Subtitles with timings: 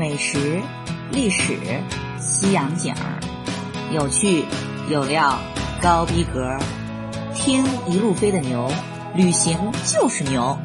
[0.00, 0.62] 美食、
[1.12, 1.58] 历史、
[2.18, 3.20] 西洋景儿，
[3.92, 4.46] 有趣
[4.88, 5.38] 有料，
[5.82, 6.56] 高逼格。
[7.34, 8.72] 听一路飞的牛，
[9.14, 10.56] 旅行就是牛。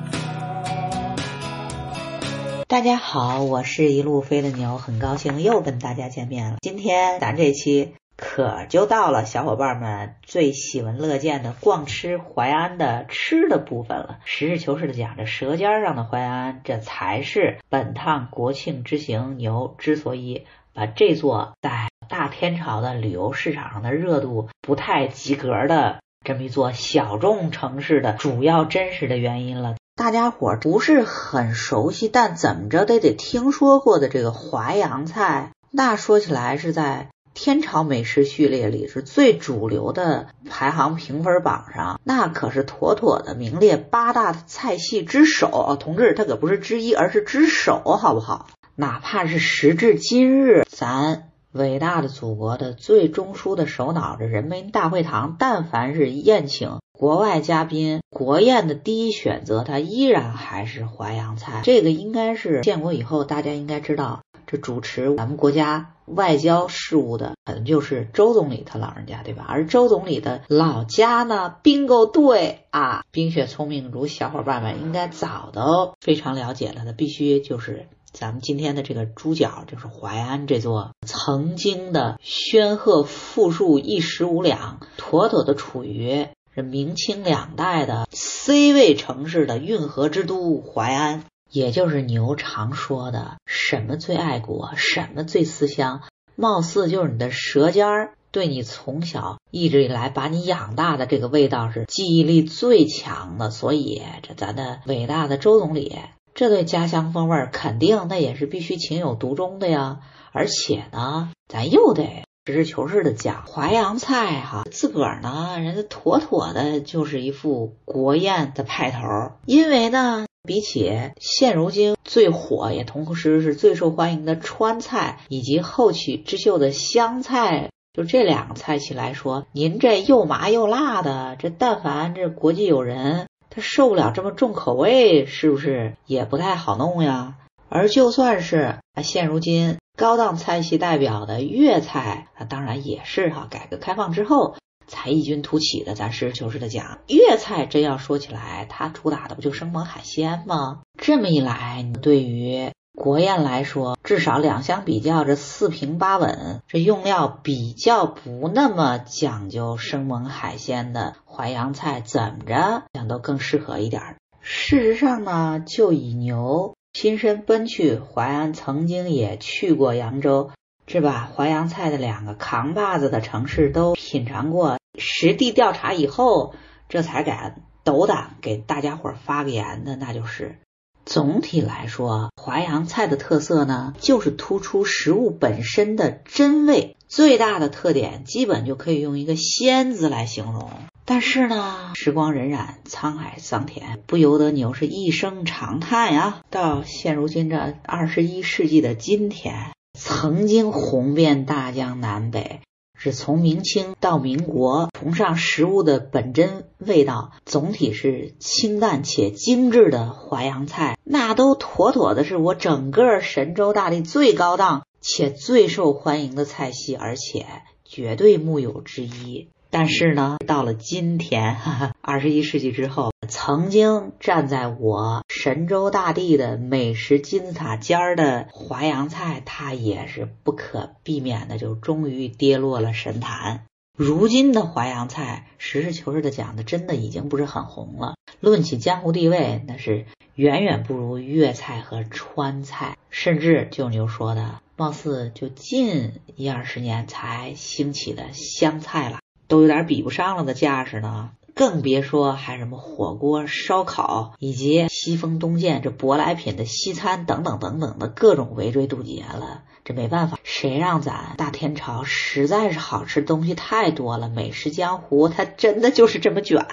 [2.66, 6.56] 大家好，我是一路飞的牛，很高兴又跟大家见面了。
[6.62, 14.20] 今天咱这期可就到了小伙伴们最喜闻乐见的逛吃淮安的吃的部分了。
[14.24, 29.76] 实事求是的讲，这舌尖上的淮安，这才是本趟国庆之行牛之所以把这座在大天朝的旅游市场上的热度不太及格的这么一座小众城市的主要真实的原因了。
[29.96, 45.76] 大家伙不是很熟悉，但怎么着得得听说过的这个淮扬菜，那说起来是在天朝美食序列里是最主流的排行评分榜上，那可是妥妥的名列八大菜系之首啊。
[45.76, 48.48] 同志，它可不是之一，而是之首，好不好？
[48.78, 56.78] 哪怕是时至今日，咱伟大的祖国的最中枢的首脑，的人民大会堂，但凡是宴请。
[56.98, 61.60] 国外嘉宾国宴的第一选择，它依然还是淮扬菜。
[61.66, 69.46] 这个应该是建国以后，大家应该知道，这主持咱们国家外交事务的，可能就是周总理他老人家，对吧？
[69.48, 86.28] 而周总理的老家呢，bingo 对啊，冰雪聪明如小伙伴们应该早都非常了解了那，必须就是咱们今天的这个主角，就是淮安这座曾经的煊赫富庶一时无两，妥妥的处于。
[86.56, 96.02] 这明清两代的 C 位城市的运河之都淮安，也就是牛常说的什么最爱国，什么最思乡，
[96.36, 103.52] 貌似就是你的舌尖儿对你从小一直以来把你养大的这个味道是记忆力最强的。
[103.52, 105.96] 所以，这咱的伟大的周总理，
[106.34, 110.02] 这对家乡风味肯定那也是必须情有独钟的呀。
[110.34, 112.26] 而且呢，咱又得。
[112.48, 119.00] 实事求是的讲，淮扬菜哈，自个儿呢，人家妥妥的就是一副国宴的派头。
[119.48, 137.36] 因为呢，比起现如今最火也同时是最受欢迎的川菜，以及后起之秀的湘菜，就这两个菜系来说，您这又麻又辣的，这但凡这国际友人，他受不了这么重口味，是不是也不太好弄呀？
[137.68, 139.78] 而就算是啊，现如今。
[139.98, 144.58] 高档菜系代表的粤菜，那当然也是哈，改革开放之后
[144.88, 145.96] 才异军突起的。
[145.96, 150.82] 咱实事求是的讲，粤菜真要说起来，它主打的不就生猛海鲜吗？
[150.98, 164.16] 这么一来，你对于国宴来说，至少两相比较，这四平八稳，这用料比较不那么讲究生猛海鲜的淮扬菜，怎么着讲都更适合一点。
[164.42, 166.74] 事实上呢，就以牛。
[166.94, 170.52] 亲身奔去淮安，曾经也去过扬州，
[170.88, 171.32] 是吧？
[171.36, 176.54] 淮扬菜的两个扛把子的城市都品尝过，实地调查以后，
[176.90, 180.58] 这才敢斗胆给大家伙发个言的，那就是。
[181.06, 190.72] 总体来说，淮扬菜的特色呢，就是突出食物本身的真味，最大的特点基本就可以用一个“鲜”字来形容。
[191.06, 196.42] 但是呢，时光荏苒，沧海桑田，不由得你又是一声长叹呀。
[196.50, 202.62] 到现如今这二十一世纪的今天，曾经红遍大江南北。
[202.98, 217.46] 是从明清到民国，崇尚食物的本真味道，总体是清淡且精致的淮扬菜，那都妥妥的是我整个神州大地最高档且最受欢迎的菜系，而且
[217.84, 219.50] 绝对木有之一。
[219.78, 221.58] 但是呢，到了今天，
[222.00, 233.66] 二十一世纪之后，曾经站在我神州大地的美食金字塔尖儿的淮扬菜，它也是不可避免的，就终于跌落了神坛。
[233.98, 238.16] 如今的淮扬菜，实事求是的讲的，真的已经不是很红了。
[238.40, 240.06] 论起江湖地位，那是
[240.36, 249.20] 远远不如粤菜和川菜，甚至就牛说的，貌似就近一二十年才兴起的湘菜了。
[249.48, 259.64] 都有点比不上了的架势呢，更别说还什么火锅、烧烤以及西风东渐这舶来品的西餐等等等等的各种围追堵截了。
[259.84, 266.66] 这没办法，谁让咱大天朝实在是好吃东西太多了，美食江湖它真的就是这么卷，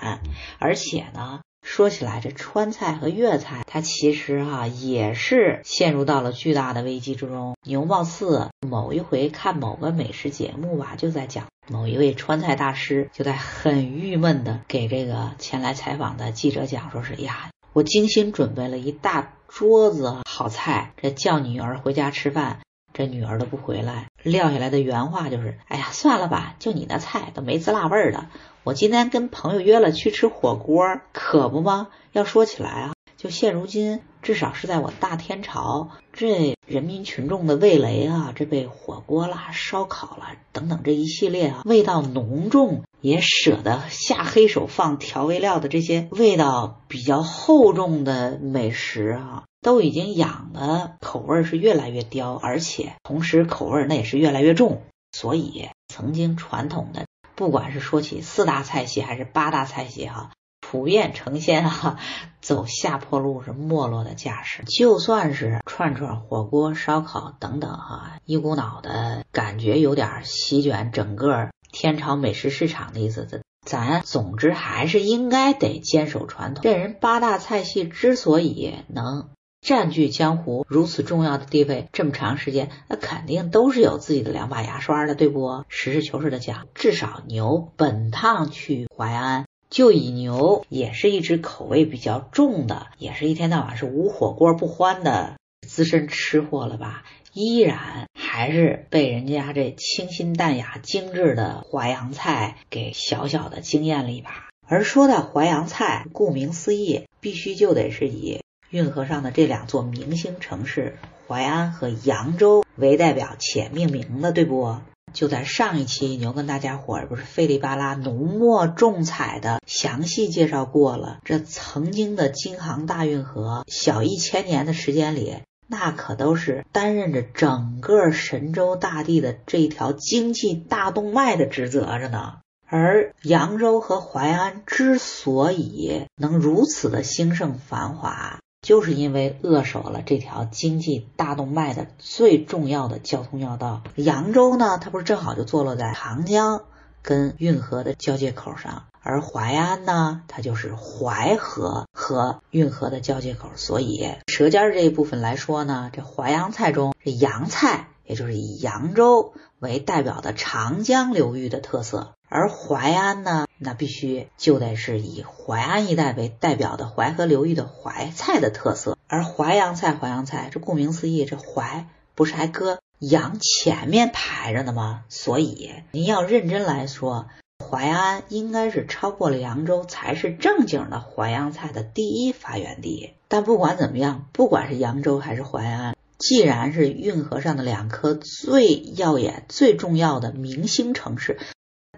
[0.59, 1.41] 而且呢。
[1.65, 7.55] 说起来，这川菜和粤菜，它其实哈也是陷入到了巨大的危机之中。
[7.65, 22.59] 牛貌似某一回看某个美食节目吧，就在讲某一位川菜大师就在很郁闷的给这个前来采访的记者讲，说是呀，我精心准备了一大桌子好菜，这叫女儿回家吃饭，
[22.93, 24.09] 这女儿都不回来。
[24.25, 28.27] 撂下来的原话就是：“哎呀，算了吧，就你那菜都没滋辣味儿的。
[28.65, 31.89] 我今天跟朋友约了去吃火锅，可不吗？
[32.13, 32.92] 要说起来啊。”
[33.23, 54.83] 就现如今，至少是在我大天朝，这人民群众的味蕾啊，这被火锅啦、烧烤啦等等这一系列啊，味道浓重，也舍得下黑手放调味料的这些味道比较厚重的美食啊，都已经养的口味是越来越刁，而且同时口味那也是越来越重。
[55.13, 60.33] 所以，曾经传统的，不管是说起四大菜系还是八大菜系哈。
[60.73, 61.99] 普遍呈现哈
[62.41, 73.43] 走下坡路是没落的架势，就算是串串、火锅、烧烤等等哈，一股脑的感觉有点席卷整个天朝美食市场的意思。
[73.67, 76.63] 咱总之还是应该得坚守传统。
[76.63, 79.29] 这人八大菜系之所以能
[79.61, 85.65] 占据江湖如此重要的地位这么长时间，那肯定都是有自己的两把牙刷的，对不？
[85.69, 89.45] 实事求是的讲，至少牛本趟去淮安。
[89.73, 97.05] 就以牛也是一只口味比较重的，也是一天到晚是无火锅不欢的资深吃货了吧？
[97.33, 104.51] 依然还是被人家这清新淡雅、精致的淮扬菜给小小的惊艳了一把。
[104.69, 114.77] 而说到淮扬菜，顾名思义，必须就得是以运河上的这两座明星城市淮安和扬州为代表且命名的，对不？
[115.13, 121.19] 就在上一期，牛跟大家伙儿不是费里巴拉、浓墨重彩的详细介绍过了。
[121.25, 132.39] 这曾经的京杭大运河，小一千年的时间里，那可都是担任着整个神州大地的这一条经济大动脉的职责着呢。
[132.67, 143.83] 而扬州和淮安之所以能如此的兴盛繁华，就是因为扼守了这条经济大动脉的最重要的交通要道。
[143.97, 146.63] 扬州呢，它不是正好就坐落在长江
[147.03, 153.49] 跟运河的交界口上，而淮安呢，它就是淮河和运河的交界口。
[153.57, 162.13] 所以舌尖这一部分来说呢，这淮扬菜中这扬菜，也就是以扬州为代表的长江流域的特色。
[162.35, 168.97] 而淮安呢，那必须就得是以淮安一带为代表的淮河流域的淮菜的特色。
[169.07, 175.05] 而淮扬菜，淮扬菜，这顾名思义，这淮不是还搁扬前面排着呢吗？
[175.11, 177.27] 所以您要认真来说，
[177.63, 183.13] 淮安应该是超过了扬州，才是正经的淮扬菜的第一发源地。
[183.29, 191.39] 但不管怎么样，不管是扬州还是淮安，既然是运河上的两颗最耀眼、最重要的明星城市。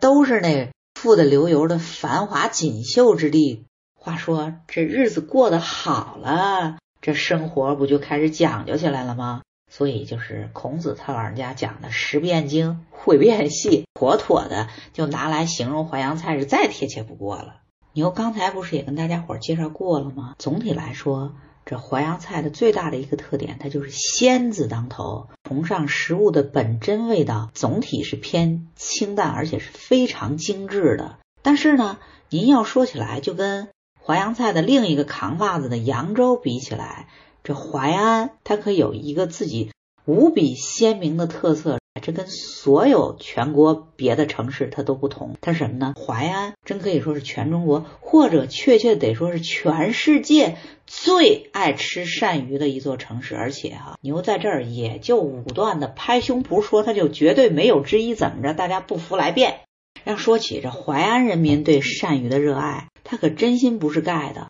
[0.01, 3.65] 都是那富得流油的繁华锦绣之地。
[3.95, 9.43] 话说这日子过得好了，这生活不就开始讲究起来了吗？
[9.71, 17.57] 所以就是孔子他老人家讲的“识变精，会变细”，妥妥的就拿来形容淮扬菜是再贴切不过了。
[17.93, 20.35] 牛刚才不是也跟大家伙介绍过了吗？
[20.39, 21.35] 总体来说。
[21.67, 31.19] 这淮扬菜的最大的一个特点，它就是鲜字当头，崇尚食物的本真味道，总体是偏清淡，而且是非常精致的。
[31.43, 33.69] 但是呢，您要说起来，就跟
[34.03, 37.09] 淮扬菜的另一个扛把子的扬州比起来，
[37.43, 39.71] 这淮安它可有一个自己
[40.05, 41.79] 无比鲜明的特色。
[42.03, 45.95] 这跟所有全国别的城市它都不同，它是什么呢？
[45.97, 53.37] 淮安真可以说是全中国，或者确切得说是全世界最爱吃鳝鱼的一座城市。
[53.37, 58.15] 而且哈，牛在这儿也就武断的拍胸脯说，它就绝对没有之一。
[58.15, 58.55] 怎么着？
[58.55, 59.61] 大家不服来辩。
[60.03, 64.49] 要说起这淮安人民对鳝鱼的热爱，他可真心不是盖的。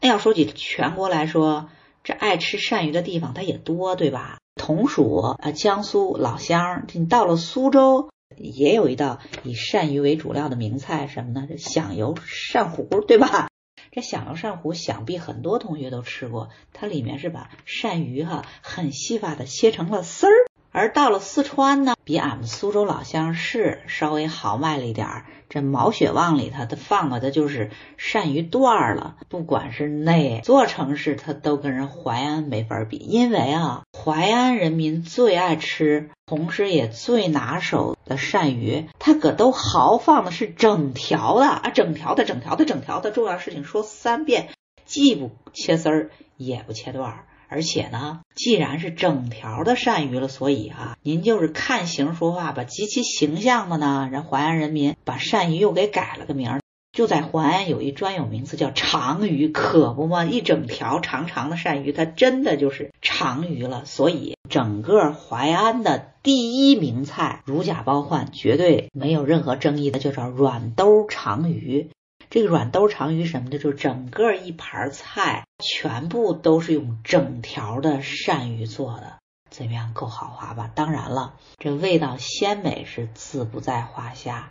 [0.00, 1.70] 那要说起全国来说，
[2.04, 4.38] 这爱吃鳝鱼的地方它也多，对吧？
[4.54, 11.46] 同属啊江苏老乡，你到了苏州也有一道以鳝鱼为主料的名菜，什么呢？
[11.48, 13.48] 这响油鳝糊，对吧？
[13.90, 20.32] 这响油鳝糊，想必很多同学都吃过，它里面是把鳝鱼哈很细发的切成了丝儿。
[20.72, 25.26] 而到了四川呢，比俺们苏州老乡是稍微豪迈了一点儿。
[25.50, 29.16] 这毛血旺里头，它放的它就是鳝鱼段儿了。
[29.28, 43.10] 不管是哪座城市，它都跟人淮安没法比，因为啊，淮安人民最爱吃，同时也最拿手的鳝鱼，它可都豪放的是整条的啊，整条的，整条的，整条的。
[43.10, 44.48] 重要事情说三遍，
[44.86, 47.26] 既不切丝儿，也不切段儿。
[47.52, 54.08] 而且呢，既然是整条的鳝鱼了，所以啊，您就是看形说话吧，极其形象的呢。
[54.10, 56.60] 人淮安人民把鳝鱼又给改了个名儿，
[56.92, 63.84] 就在淮安有一专有名词叫长鱼，可不嘛，一整条长长的鳝鱼，它真的就是长鱼了。
[63.84, 71.90] 所以整个淮安的第一名菜，如假包换，绝对没有任何争议的，就叫软兜长鱼。
[72.32, 79.18] 这个软兜长鱼什么的，就整个一盘菜全部都是用整条的鳝鱼做的，
[79.50, 80.70] 怎么样，够豪华吧？
[80.74, 84.48] 当然了，这味道鲜美是自不在话下。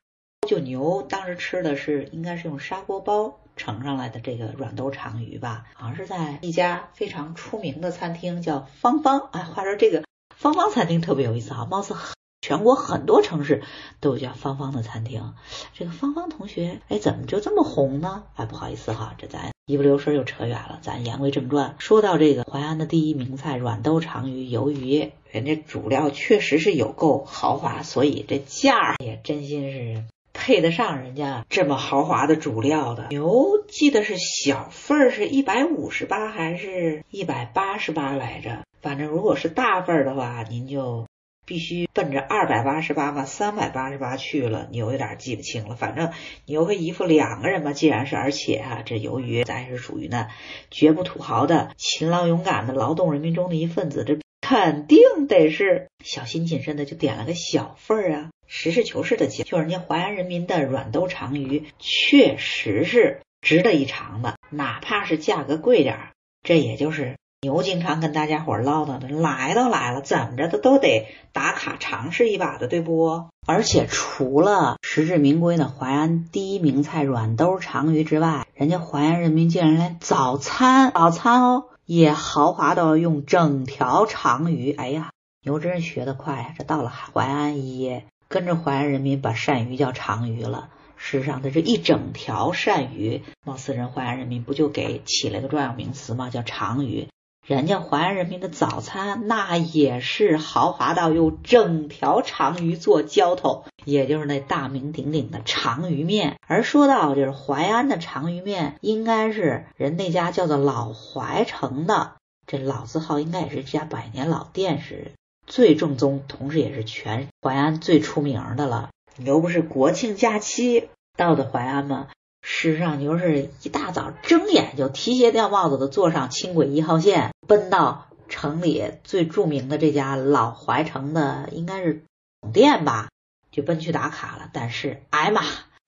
[0.48, 9.30] 就牛当时吃的是应该是用砂锅包盛上来的这个软兜长鱼吧，好像是在一家非常出名的餐厅叫芳芳。
[9.32, 10.04] 哎，话说这个
[10.38, 13.62] 芳芳餐厅特别有意思啊，貌似很全国很多城市
[14.00, 15.34] 都有叫芳芳的餐厅。
[15.74, 18.24] 这个芳芳同学，哎，怎么就这么红呢？
[18.36, 20.80] 哎，不好意思哈，这咱一不留神又扯远了。
[20.82, 30.04] 咱言归正传，说到这个淮安的第一名菜软兜长鱼，由于人家主料确实是有够豪华，所以这价儿也真心是。
[30.34, 38.64] 配得上人家这么豪华的主料的牛，记得是小份儿是一百五十八还是一百八十八来着？
[38.82, 41.06] 反正如果是大份儿的话，您就
[41.46, 44.68] 必须奔着二百八十八嘛，三百八十八去了。
[44.72, 46.12] 牛有点记不清了，反正
[46.46, 50.30] 牛和姨夫两个人嘛，既然是而且哈，这由于咱是属于那
[50.70, 58.30] 绝不土豪的勤劳勇敢的劳动人民中的一份子，这肯定得是小心谨慎的，就点了个小份儿啊。
[58.48, 66.10] 实事求是的讲，就人家淮安人民的软兜长鱼确实是值得一尝的，哪怕是价格贵点儿。
[66.44, 73.30] 这也就是牛经常跟大家伙唠叨的，来都来了，怎么着的都得打卡尝试一把的，对不？
[73.48, 84.72] 而且除了实至名归的淮安第一名菜软兜长鱼之外，人家淮安人民竟然连早餐早餐哦也豪华到用整条长鱼。
[84.74, 85.10] 哎呀，
[85.44, 86.54] 牛真是学得快呀！
[86.56, 88.04] 这到了淮安一。
[88.28, 90.70] 跟着淮安人民把鳝鱼叫长鱼了。
[90.96, 96.30] 事实上，它这一整条鳝鱼，貌似人淮安人民不就给起了个专有名词吗？
[96.30, 97.08] 叫长鱼。
[97.46, 106.38] 人家淮安人民的早餐那也是豪华到用整条长鱼做浇头，也就是那大名鼎鼎的长鱼面。
[106.48, 112.14] 而说到就是淮安的长鱼面，应该是人那家叫做老淮城的，
[112.46, 115.12] 这老字号应该也是这家百年老店是。
[115.48, 118.92] 最正宗，同时也是全淮安最出名的了。
[119.18, 122.08] 你又不是国庆假期到的淮安吗？
[122.42, 132.04] 事实上，牛是一大早睁眼就提鞋掉帽子的坐上轻轨一号线，奔到城里最著名的这家老淮城的，应该是
[132.42, 133.10] 总店吧，
[133.52, 134.50] 就奔去打卡了。
[134.54, 135.42] 但是，哎妈，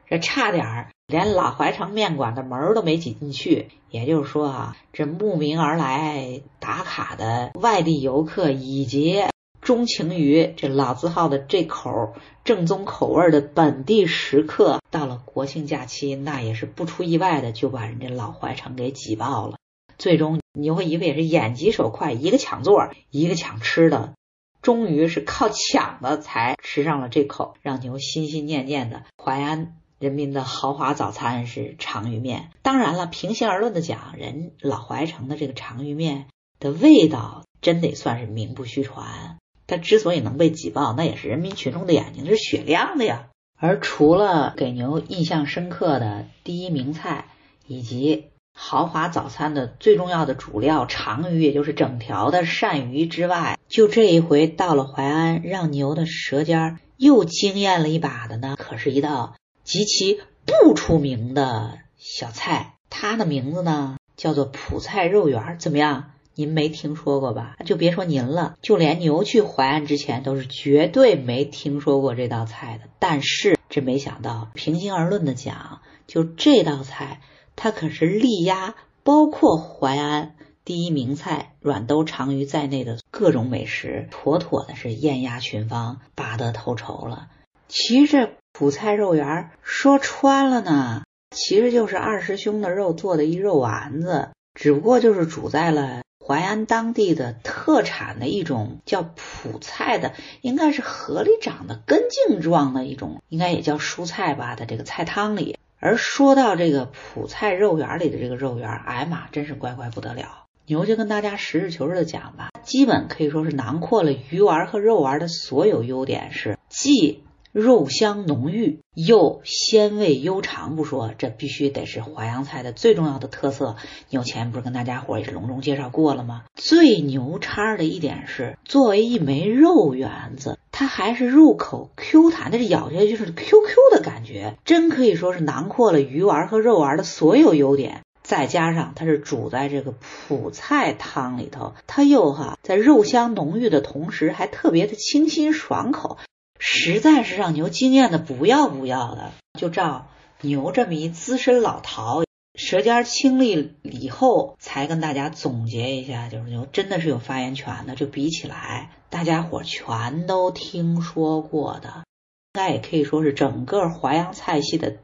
[0.07, 3.69] 这差点儿连老淮城面馆的门都没挤进去。
[3.89, 9.23] 也就是说啊，这慕名而来打卡的外地游客以及
[9.63, 19.55] 钟情于这老字号的这口正宗口味的本地食客，到了国庆假期，那也是不出意外的就把人家老淮城给挤爆了。
[19.97, 24.15] 最终牛和姨夫也是眼疾手快，一个抢座，一个抢吃的，
[24.61, 32.49] 终于是靠抢的才吃上了这口让牛心心念念的淮安人民的豪华早餐是长鱼面。
[32.63, 36.25] 当然了，平心而论的讲，人老淮城的这个长鱼面
[36.59, 39.37] 的味道真得算是名不虚传。
[39.67, 43.27] 它之所以能被挤爆，那也是人民群众的眼睛是雪亮的呀。
[43.57, 47.27] 而除了给牛印象深刻的第一名菜，
[47.65, 66.11] 以及豪华早餐的最重要的主料长鱼，也就是整条的鳝鱼之外，就这一回到了淮安，让牛的舌尖又惊艳了一把的呢，可是一道极其不出名的小菜，它的名字呢叫做蒲菜肉圆，怎么样？
[66.35, 67.55] 您没听说过吧？
[67.65, 72.89] 就别说您了，就连牛去淮安之前都是绝对没听说过这道菜的。
[72.99, 77.21] 但是这没想到，平心而论的讲，就这道菜，
[77.55, 80.35] 它可是力压包括淮安
[80.65, 87.27] 第一名菜软兜长鱼在内的各种美食，妥妥的是艳压群芳，拔得头筹了。
[87.67, 96.02] 其实这苦菜肉圆说穿了呢，其实就是二师兄的肉做的一肉丸子，只不过就是煮在了。
[96.25, 105.57] 淮安当地的特产的一种叫蒲菜的，应该是河里长的根茎状的一种，应该也叫蔬菜吧的这个菜汤里。
[105.79, 110.45] 而说到这个蒲菜肉圆里的这个肉圆，哎妈，真是乖乖不得了！
[110.65, 117.23] 牛就跟大家实事求是的讲吧，基本可以说是囊括了鱼丸和肉丸的所有优点，是既。
[117.53, 123.75] 肉香浓郁又鲜味悠长不说，这必须得是淮扬菜的最重要的特色。
[124.09, 126.45] 牛前不是跟大家伙也是隆重介绍过了吗？
[126.55, 138.01] 最牛叉的一点是，作为一枚肉圆子，它还是入口 Q 弹但是咬下去就是 QQ 的感觉，真可以说是囊括了鱼丸和肉丸的所有优点。
[138.23, 139.93] 再加上它是煮在这个
[140.27, 146.17] 普菜汤里头，它又哈在肉香浓郁的同时，还特别的清新爽口，
[146.65, 149.33] 实在是让牛惊艳的不要不要的。
[149.59, 150.07] 就照
[150.39, 157.95] 牛这么一资深老饕，舌尖清利以后，才跟大家总结一下，就是牛真的是有发言权的。
[157.95, 162.05] 就比起来，大家伙全都听说过的，
[162.53, 164.95] 应该也可以说是整个淮扬菜系的。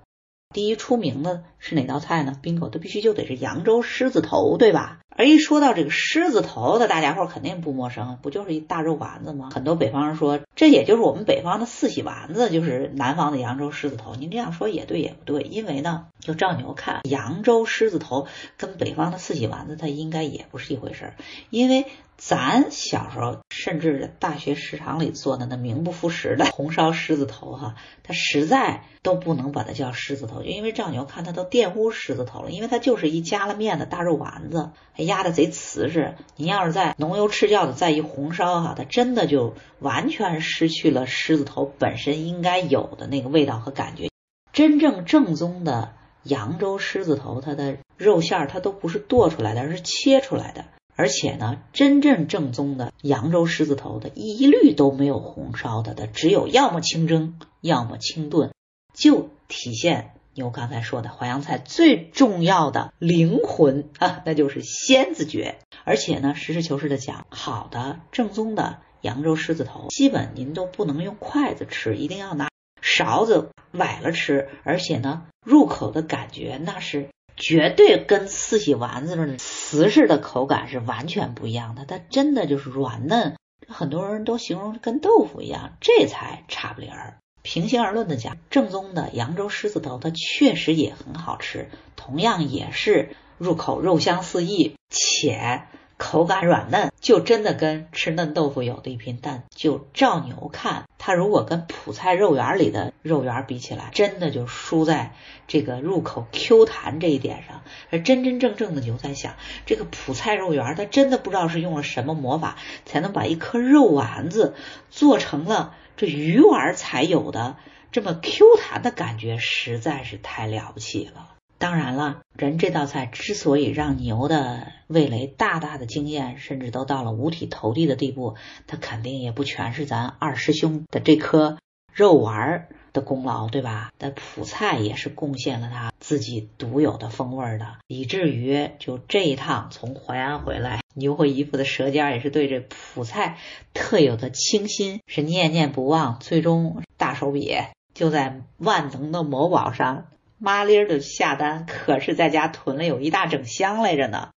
[0.53, 4.99] 第一出名的是哪道菜呢？bingo，它必须就得是扬州狮子头，对吧？
[5.09, 9.49] 而一说到这个狮子头的，大家伙肯定不陌生，不就是一大肉丸子吗？
[9.53, 14.15] 很多北方人说，这也就是我们北方的四喜丸子，就是南方的扬州狮子头。
[14.15, 21.15] 您这样说也对，也不对，因为呢，就照牛看，扬州狮子头跟北方的四喜丸子，它应该也不是一回事儿，
[21.49, 21.85] 因为。
[22.21, 36.15] 咱小时候，甚至大学食堂里做的那名不副实的红烧狮子头，哈，它实在都不能把它叫狮子头，就因为赵牛看它都玷污狮子头了，因为它就是一加了面的大肉丸子，还压的贼瓷实。
[36.35, 44.09] 你要是再浓油赤酱的再一红烧，哈，它真的就完全失去了狮子头本身应该有的那个味道和感觉。
[44.53, 50.65] 真正正宗的扬州狮子头，它的肉馅儿它都不是剁出来的，而是切出来的。
[50.95, 58.51] 而且呢，真正正宗的扬州狮子头的一律都没有红烧的，它只有要么清蒸，要么清炖，
[58.93, 65.59] 就体现牛刚才说的淮扬菜最重要的灵魂啊，那就是鲜字诀。
[65.83, 72.49] 而且呢，实事求是的讲，好的正宗的扬州狮子头，基本您都不能用筷子吃，一定要拿
[72.81, 74.49] 勺子崴了吃。
[74.63, 77.09] 而且呢，入口的感觉那是。
[77.41, 87.17] 绝对跟四喜丸子的瓷似的口感是完全不一样的，它真的就是软嫩，很多人都形容跟豆腐一样，这才差不离儿。
[87.41, 95.63] 平心而论的讲，正宗的扬州狮子头它确实也很好吃，同样也是入口肉香四溢，且。
[96.01, 99.19] 口感软嫩，就真的跟吃嫩豆腐有的一拼。
[99.21, 105.13] 但就照牛看，它如果跟普菜肉圆里的肉圆比起来，真的就输在
[105.49, 107.63] 这个入口 Q 弹这一点上。
[107.89, 109.33] 而真真正正的牛在想，
[109.65, 114.55] 这个普菜肉圆，它真的不知道是用了什么魔法，才能把一颗肉丸子
[114.89, 117.57] 做成了这鱼丸才有的
[117.91, 121.35] 这么 Q 弹的感觉，实在是太了不起了。
[121.57, 128.35] 当然了，人这道菜之所以让牛的味蕾大大的惊艳，甚至都到了五体投地的地步，
[128.65, 131.57] 它肯定也不全是咱二师兄的这颗
[131.93, 133.91] 肉丸的功劳，对吧？
[133.97, 143.37] 但普菜也是贡献了他自己独有的风味的，以至于就这一趟从淮安回来，牛和姨父的舌尖也是对这普菜
[143.73, 147.57] 特有的清新是念念不忘，最终大手笔
[147.93, 150.05] 就在万能的某宝上。
[150.37, 154.29] 麻利儿的下单，可是在家囤了有一大整箱来着呢。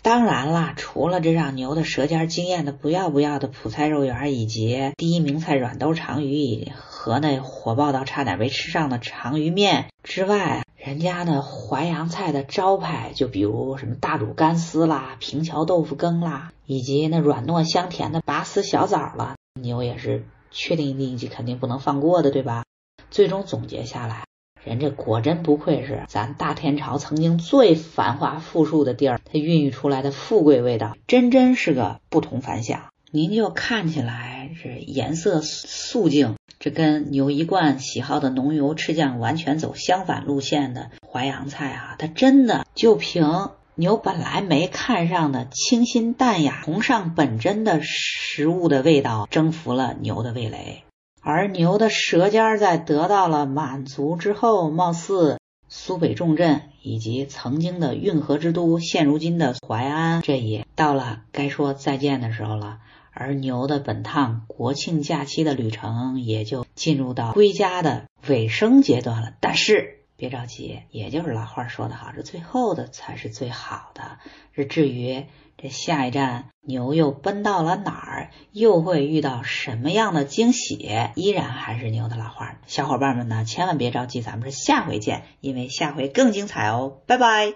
[0.00, 22.64] 当然啦，除了这让牛的舌尖惊艳的不要不要的普菜肉圆，以及第一名菜软兜长鱼和那火爆到差点没吃上的长鱼面之外，人家那淮扬菜的招牌，就比如什么大煮干丝啦、平桥豆腐羹啦，以及那软糯香甜的拔丝小枣了，牛也是确定一季肯定不能放过的，对吧？
[23.10, 24.27] 最终总结下来。
[24.64, 32.82] 人这果真不愧是咱大天朝曾经最繁华富庶的地儿，它孕育出来的富贵味道，真真是个不同凡响。
[33.10, 50.82] 您就看起来是颜色素净，这跟牛一贯喜好的浓油赤酱完全走相反路线的淮扬菜啊，它真的就凭牛本来没看上的清新淡雅、崇尚本真的食物的味道，征服了牛的味蕾。
[51.20, 62.78] 而牛的舌尖在得到了满足之后，貌似苏北重镇以及曾经的运河之都，现如今的淮安，这也到了该说再见的时候了。
[63.12, 69.34] 而牛的本趟国庆假期的旅程也就进入到归家的尾声阶段了。
[69.40, 74.18] 但是别着急，也就是老话说的好，这最后的才是最好的。
[74.54, 75.26] 这至于。
[75.60, 78.30] 这下一站牛又奔到了哪儿？
[78.52, 80.88] 又会遇到什么样的惊喜？
[81.16, 86.98] 依然还是牛的老话，小伙伴们呢，千万别着急，咱们是下回见，因为下回更精彩哦！
[87.06, 87.46] 拜拜。